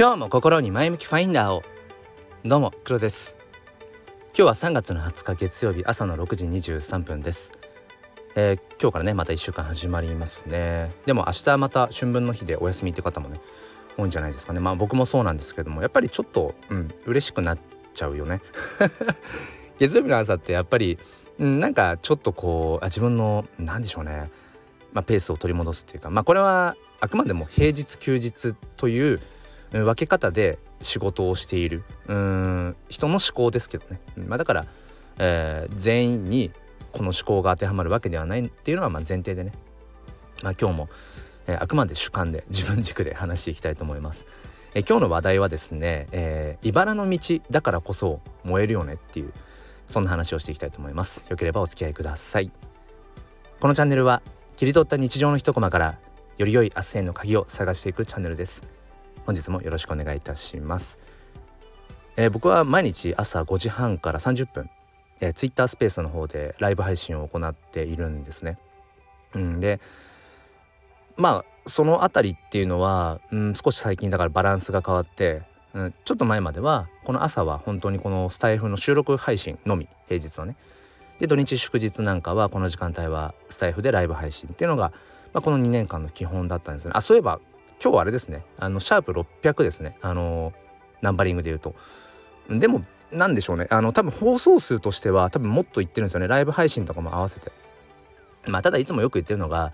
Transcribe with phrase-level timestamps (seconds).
[0.00, 1.62] 今日も心に前向きファインダーを。
[2.42, 3.36] どうも黒です。
[4.28, 7.52] 今日は3月の20日月曜日朝の6時23分です、
[8.34, 10.90] えー、今日からねまた1週間始まりますね。
[11.04, 13.42] でも明日また春分の日でお休みって方もね
[13.98, 14.60] 多いんじゃないですかね。
[14.60, 17.58] まあ僕もそうなんですけどもやっぱりちょっとうん嬉しくなっ
[17.92, 18.40] ちゃうよね。
[19.78, 20.98] 月曜日の朝ってやっぱり、
[21.38, 24.30] うん、なんかちょっとこうあ自分の何でしょうね。
[24.94, 29.20] まあ、ペースを取り戻すっていうかまあこれはあくまでも平日休日という
[29.72, 34.66] 分け方で仕事をしているうん人の思考ですけどね、まあ、だから、
[35.18, 36.50] えー、全員に
[36.92, 39.52] この思考が当てはまるわけではないっていうのはま前提でね、
[40.42, 40.88] まあ、今日も、
[41.46, 44.26] えー、あくまで主観で自分軸で話していきたいと思います。
[44.74, 49.32] え、今日の話題はですね、えー、茨の道だからこそ燃えるよねっていう
[49.88, 51.24] そんな話をしていきたいと思います。
[51.28, 52.50] よければお付き合いください。
[53.60, 54.22] このチャンネルは
[54.56, 55.98] 切り取った日常の一コマから
[56.38, 58.79] より良い明日への鍵を探していくチャンネルです。
[59.26, 60.98] 本日もよろしくお願いいたします、
[62.16, 64.70] えー、僕は毎日朝5時半から30分、
[65.20, 68.58] えー、Twitter スペースの方でライブ配信を行っているんですね。
[69.34, 69.80] うん、で
[71.16, 75.42] まあその辺りっていうのは、うん、少し最近だからバランスが変わって、
[75.74, 80.56] うん、ちょっと前まではこの朝は本当にこのスタイフの収録配信のみ平日はね。
[81.20, 84.90] で土日祝日なんかはこの時間帯はスタイフでライブ配信っていうのが、
[85.34, 86.92] まあ、この2年間の基本だったんですね。
[86.94, 87.40] あそういえば
[87.82, 88.44] 今日はあれですね。
[88.58, 89.96] あのシャープ600ですね。
[90.02, 90.52] あの
[91.00, 91.74] ナンバリングで言うと。
[92.50, 93.66] でも何でしょうね。
[93.70, 96.28] あの多分放送数としては多分もっと言ってるんですよね。
[96.28, 97.50] ライブ配信とかも合わせて。
[98.46, 99.72] まあただいつもよく言ってるのが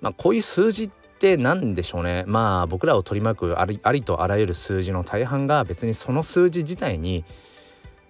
[0.00, 2.24] まあこういう数字って何でしょうね。
[2.26, 7.24] まあ僕らを取り巻くありありとあらゆる数字の大半が別にその数字自体に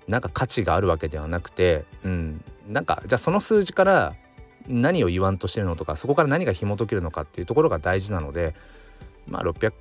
[0.06, 2.44] なんか価値があるわけではなくてうん。
[2.66, 4.14] なんかじゃあその数字から
[4.66, 8.54] 何を言わんとしてるのとかそこから何が紐解けるのかっていうところが大事なので
[9.28, 9.72] まあ600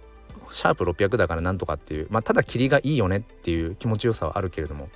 [0.51, 4.89] シャープ600だからなんとかっていうまあただ霧がいいよねっていう気持ちよさはあるけれども、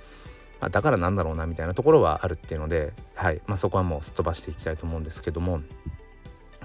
[0.60, 3.40] まあ、だからなんだろうなみたいなところはあるっていうのではい。
[3.46, 5.60] まあそこはもうすっ飛ばしていきたいと思うんですけども。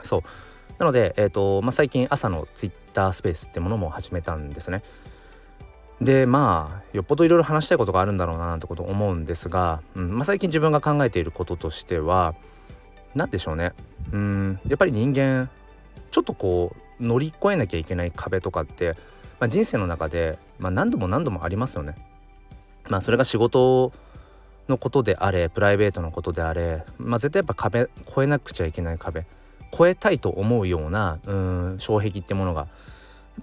[0.04, 0.22] そう。
[0.78, 4.84] なので、えーとまあ、最近朝のツイッタースペースってものも始めたんですね。
[6.00, 10.12] でまあよっぽどいろいろ話したいことがあるんだろうななんてこと思うんですが、うん。
[10.18, 12.36] まあ、最近自分が考えていることとしては
[13.16, 13.74] 何でしょうね。
[14.12, 14.60] うん。
[14.68, 15.50] やっぱり人間
[16.12, 18.96] ちょっとこう乗り越えなきゃいけない壁とかって、
[19.40, 21.96] まあ、人生の中で、まあ、何度も何度もありますよね。
[22.90, 23.92] まあそれが仕事
[24.70, 29.26] のことであれプライベートのことであれ、まあ、絶対やっぱ壁越えなくちゃいけない壁
[29.74, 32.68] 越えたいと思うようなうん障壁ってものが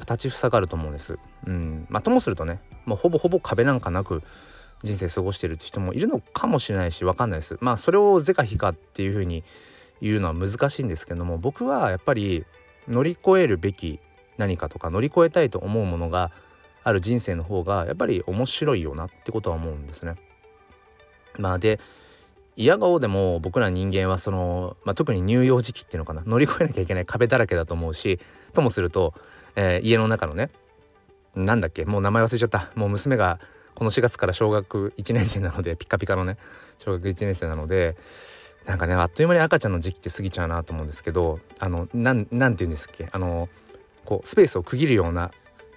[0.01, 1.19] 立ちふさがると思うんです。
[1.47, 4.23] うんまあ、ともするとね、まあ、ほぼほぼ壁なんかなく
[4.83, 7.59] 人生過ごしてるって人もいるのかもしれないし分かんないです。
[7.61, 9.45] まあそれを是か非かっていうふうに
[10.01, 12.45] 言うのは難しいんですけども僕はやっぱり
[12.89, 14.01] 乗り越えるべき
[14.37, 16.33] 何かとか乗り越えたいと思うものが
[16.83, 20.17] ある人生の方がやっぱり面白いよなってことは思うんですね。
[21.39, 21.81] まあで
[22.57, 28.21] 嫌顔でも僕ら人間はその、まあ、特に乳幼児期っていうのかな乗り越えなきゃいけない壁だらけだと思うし
[28.53, 29.13] ともすると、
[29.57, 30.51] えー、家の中のね
[31.35, 33.41] なんだっけもう名前忘れちゃったもう娘が
[33.75, 36.37] この4月から小学1年生なのでピカピカのね
[36.79, 37.97] 小学1年生なので
[38.67, 43.09] なんかねあっという間に赤ちゃんの時期って過ぎちゃうなと思うんですけどあのなんなんて言うんですっけ？
[43.13, 43.49] あの
[44.05, 45.31] こうスペースを区切るような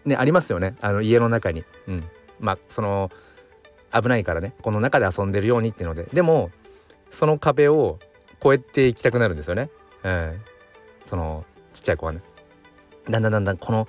[0.05, 0.75] ねありますよね。
[0.81, 1.65] あの家の中に。
[1.87, 2.03] うん、
[2.39, 3.11] まあその
[3.93, 4.53] 危ないからね。
[4.61, 6.07] この中で遊んでるようにっていうので。
[6.13, 6.51] でも
[7.09, 7.99] その壁を
[8.41, 9.69] 越えていきたくなるんですよね。
[10.03, 10.41] うん、
[11.03, 12.21] そのちっちゃい子はね。
[13.09, 13.87] だんだんだんだんこの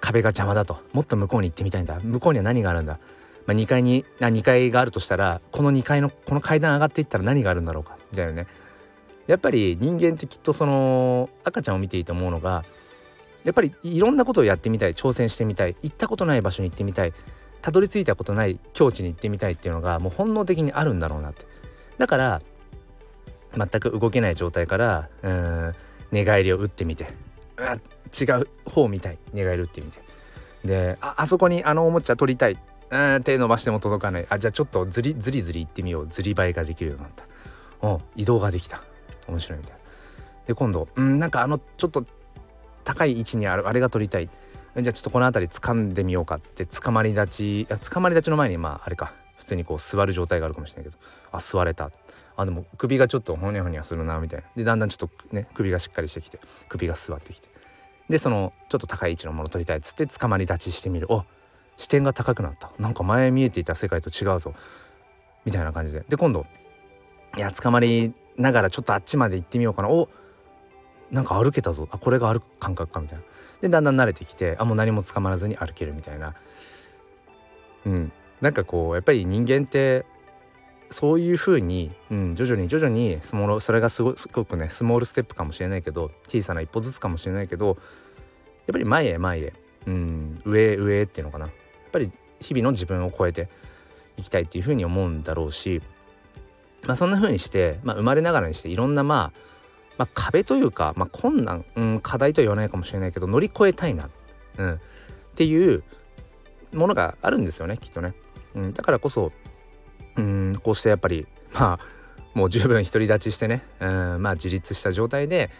[0.00, 0.78] 壁が邪魔だと。
[0.92, 2.00] もっと向こうに行ってみたいんだ。
[2.00, 2.98] 向こうには何があるんだ。
[3.46, 8.46] まあ、2階にあ2階があるとしたらこの2階のこの階段上がっていったら何があるんだろうかみたいなね。
[9.26, 12.64] やっぱり人間ってきっとその赤ちゃんを見ていて思うのが
[13.44, 17.12] やっぱりいろんなことをやってみたい挑戦してみたい行ったことない場所に行ってみたい
[17.62, 21.46] たどり着いたことない境地に行ってみたいっていうのがもう本能的にあるんだろうなって。
[21.98, 22.42] だから
[23.56, 25.74] 全く動けない状態からうん
[26.12, 27.08] 寝返りを打ってみて
[28.20, 29.18] 違う方みたい。
[29.32, 29.98] 寝返り打ってみて。
[30.64, 32.58] でああそこにあのおもちゃ取りたい。
[32.90, 34.26] うん手伸ばしても届かない。
[34.28, 36.06] あじゃあちょっとずりずりずり行ってみよう。
[36.08, 37.24] ずり映えができるようになった。
[37.86, 38.82] お移動ができた。
[39.28, 39.72] 面白いみたい。
[39.72, 39.78] な
[40.46, 42.04] で今度うんなんかあのちょっと
[42.84, 44.28] 高い位置にあるあれが撮りたい。
[44.28, 46.66] じゃあちょっとこの辺り掴んでみようかって。
[46.66, 47.26] 捕まり立
[47.64, 49.14] ちあ捕まり立ちの前にまああれか。
[49.36, 51.02] 普通にこう座る状態があるかもしれないけど。
[51.32, 51.90] あ座れた。
[52.36, 54.46] あでも首がちょっとほにゃほにゃするなみたいな。
[54.54, 57.48] でだんだんちょっとね首がしっかりしてきて首が座ってきて。
[58.08, 61.10] でそのちょっと高い位置のもの取りたいっつって捕まり立ちしてみる。
[61.10, 61.24] お
[61.76, 62.70] 視点が高くなった。
[62.78, 64.54] なんか前見えていた世界と違うぞ。
[65.44, 66.04] みたいな感じで。
[66.08, 66.46] で今度
[67.36, 69.88] いや捕まりながらちょっとあっちまで行ってみようかな。
[69.88, 70.08] お
[71.10, 71.88] なんか歩けたぞ。
[71.90, 73.24] あこれが歩く感覚かみたいな。
[73.60, 76.34] でだんだん慣れてきてあもう何もつかまらずに歩けるみたいな。
[77.84, 78.12] うん。
[78.40, 80.04] なんかこうやっぱり人間って
[80.90, 87.76] そういうふうに、うん、徐々に徐々にスモールそれがすごくねスモールステップかもしれないけど小さな一歩ずつかもしれないけどやっ
[88.72, 89.52] ぱり前へ前へ、
[89.86, 91.50] うん、上へ上へっていうのかな。
[91.96, 92.10] ぱり
[92.40, 93.48] 日々の自分を超えて
[94.16, 95.80] いきたいっていうふうに思うんだろうし、
[96.86, 99.46] まあ、そんなふうにして、まあ、生まれながらにしていろんなまあ
[99.98, 104.10] まあ、壁というか、まあ、困難、うん、課題とは言わないかもしれないけど乗り越えたいな、
[104.58, 104.78] うん、っ
[105.34, 105.82] ていう
[106.72, 108.14] ものがあるんですよねきっとね。
[108.54, 109.32] うん、だからこそ
[110.16, 111.86] うんこうしてやっぱりまあ
[112.34, 115.50] もう十分独り立ちしてね、うん、まあ自立した状態で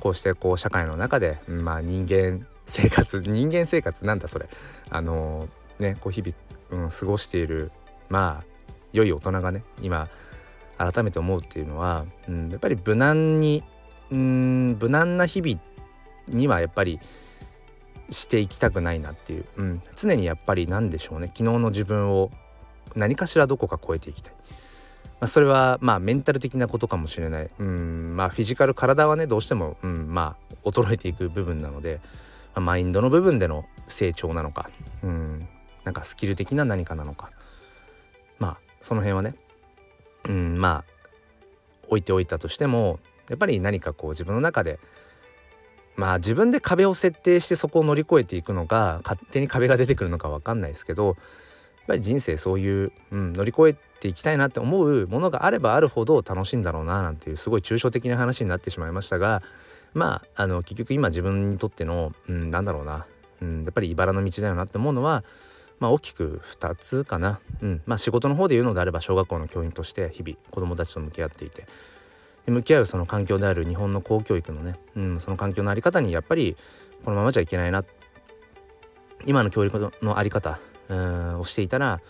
[0.00, 4.48] こうしてこう社会の中で、まあ人間生活人間生活なんだそれ
[4.88, 5.48] あのー、
[5.82, 7.70] ねこう日々、うん、過ごしている
[8.08, 8.44] まあ
[8.92, 10.08] 良い大人がね今
[10.78, 13.62] 改めて思うっていうのは、うん、やっぱり無難に
[14.10, 15.60] うん無難な日々
[16.28, 17.00] にはやっぱり
[18.10, 21.28] していきたくないなっていう、うん、常にやっぱり何でしょうね。
[21.28, 22.30] 昨日の自分を
[22.94, 24.40] 何かしらどこか超えていきたい、ま
[25.22, 27.50] あ、それはまあメンタル的なことかもしれない。
[27.58, 32.00] うんまあフィジカル体はねどうしても、うん、まあ衰えていく部分なので、
[32.54, 34.68] まあ、マインドの部分での成長なのか。
[35.02, 35.48] うん。
[35.84, 37.30] なんかスキル的な何かなのか。
[38.38, 39.34] まあその辺はね。
[40.28, 40.92] うんまあ
[41.88, 44.78] 置いておいたとしてもやっぱり何かこう自分の中で
[45.96, 51.16] まあ自分で壁を設定してそこを乗り越えていくのか勝手に壁が出てくるのか分かんないですけどやっ
[51.88, 59.42] ぱり人生そういう、うん、乗り越えていきたいなって思うものがあればあるほど楽しいんだろうななんていうすごい抽象的な話になってしまいましたが
[59.92, 63.06] まああの結局今自分にとっての、うん、なんだろうな、
[63.42, 65.24] うん、やっぱり茨の道だよなって思うのは
[65.82, 71.66] まあ大きく2つかな、うん、まあ仕事の方で言うのであれば小学校の教員として日々子どもたちと向き合っていて。
[72.46, 76.56] で向き合うその環境である日本の公教育のね、うん、その環境の在り方にやっぱり
[77.04, 77.84] このままじゃいけないな。
[79.26, 80.58] 今の教育の在り方、
[80.88, 82.00] うん、をしていたらやっ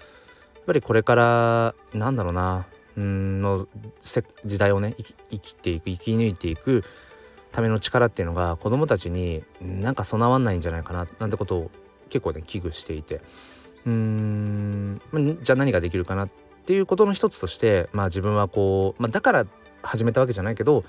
[0.64, 2.66] ぱりこれからなんだろうな
[2.96, 3.68] うんの
[4.44, 4.94] 時代をね
[5.30, 6.84] 生きていく生き抜いていく
[7.50, 11.70] ための力っていうのが子どもたちになんか備わんないんじゃないかななんてことを
[12.08, 13.20] 結構ね危惧していて。
[13.86, 15.00] うーん。
[15.42, 16.28] じゃあ何ができるかなっ
[16.64, 19.46] ていうことの一つとしてまあ自分はこう、まあ、だから
[19.82, 20.84] 始めたわけじゃないけど、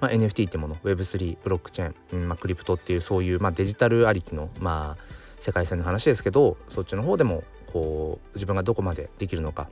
[0.00, 5.04] まあ、NFT ってもの Web3 ブロックチェーン、うんまあ、クリプトっていうそういう、まあ、デジタルありきの、まあ、
[5.38, 9.68] 世界線の話ですけどそっちの方でもこう自分がどこまでできるのか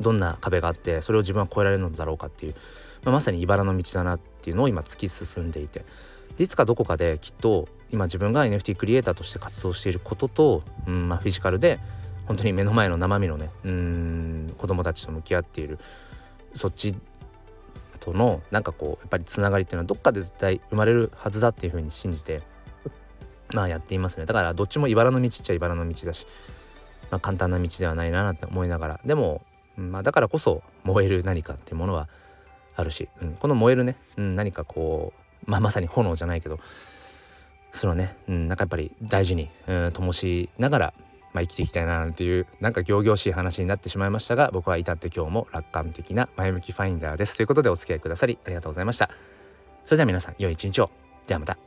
[0.00, 2.54] どんな壁があってそれを自分は超えられるのだろうかっていう、
[3.02, 5.84] まあ、まさに茨の道だなっていうのを今突き進んでいて
[6.38, 11.78] いつかどこかできっと今自分が NFT クリエイターとして活動していることと、うんまあ、フィジカルで
[12.26, 15.78] 本当に目の前の生身のねうん子供たちと向き合っている
[16.54, 16.96] そっち
[18.00, 22.42] とのなんかこうやっぱりつながりっていうのはどっかで絶対生まれるはずだっていうふうに信じて
[23.52, 24.26] まあやっていますね。
[24.26, 26.26] だからどっちも茨の道っちゃ茨の道だし、
[27.10, 29.42] まあ、簡単な道ではないなって思いながらでも、
[29.76, 32.08] まあ、だからこそ燃える何かっていうものは
[32.74, 35.12] あるし、うん、この燃えるね、うん、何かこ
[35.46, 36.58] う、まあ、まさに炎じゃないけど
[37.76, 40.94] それをね、うん、なんかやっぱり大事に、うん、灯しながら
[41.36, 47.36] まあ、生きていきたいななんていうなんか仰々しい話になってしまいましたが僕は至って今日も楽観的な前向きファインダーです。
[47.36, 49.10] ということでお付き合いくださりありがとうございました。
[49.84, 50.90] それでは皆さん良い一日を。
[51.26, 51.65] ではまた。